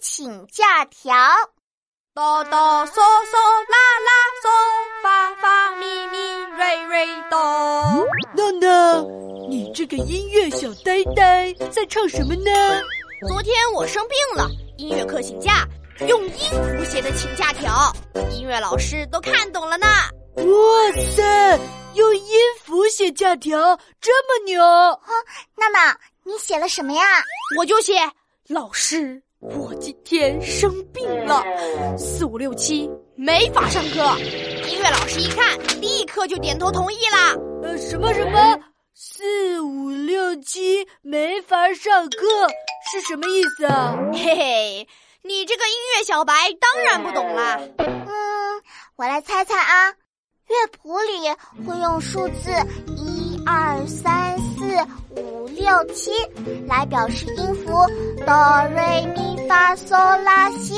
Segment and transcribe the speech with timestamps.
[0.00, 1.14] 请假条。
[2.14, 3.36] 哆哆嗦嗦
[3.68, 3.76] 啦
[4.06, 4.10] 啦
[4.42, 4.48] 嗦，
[5.02, 6.18] 发发咪咪
[6.56, 7.38] 瑞瑞哆。
[8.34, 9.02] 闹闹，
[9.48, 12.50] 你这个音乐小呆呆在唱什么呢？
[13.28, 15.66] 昨天我生病了，音乐课请假，
[16.08, 17.92] 用音符写的请假条，
[18.30, 19.86] 音乐老师都看懂了呢。
[20.36, 21.58] 哇塞，
[21.94, 24.62] 用音符写假条这么牛！
[24.62, 25.12] 哼，
[25.56, 27.04] 娜娜，你写了什么呀？
[27.58, 27.94] 我就写
[28.48, 29.22] 老师。
[29.40, 31.42] 我今天生病了，
[31.96, 33.96] 四五六七没法上课。
[34.68, 37.34] 音乐老师一看，立刻就点头同意啦。
[37.62, 38.60] 呃，什么什么？
[38.94, 42.26] 四五六七没法上课
[42.92, 43.96] 是什么意思啊？
[44.12, 44.88] 嘿嘿，
[45.22, 47.58] 你这个音乐小白当然不懂啦。
[47.78, 48.62] 嗯，
[48.96, 49.88] 我来猜猜啊，
[50.48, 52.50] 乐谱里会用数字
[52.94, 56.10] 一二三四五六七
[56.68, 57.72] 来表示音符
[58.26, 59.29] 哆瑞咪。
[59.50, 60.76] 发嗦拉西，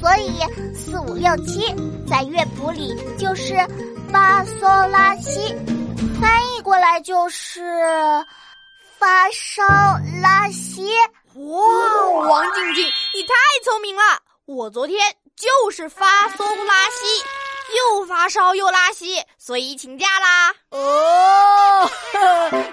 [0.00, 0.38] 所以
[0.76, 1.74] 四五六七
[2.08, 3.52] 在乐谱里就是
[4.12, 5.56] 发嗦拉西，
[6.20, 7.60] 翻译过来就是
[8.96, 9.64] 发烧
[10.22, 10.88] 拉西。
[11.34, 14.02] 哇，王静静，你太聪明了！
[14.46, 14.96] 我昨天
[15.34, 17.24] 就是发嗦拉西，
[17.76, 20.54] 又发烧又拉稀，所以请假啦。
[20.70, 22.69] 哦，原来是这个意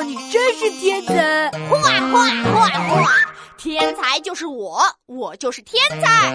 [0.00, 1.50] 你真是天才！
[1.68, 3.10] 画画画画，
[3.58, 6.34] 天才就是我，我就是天才。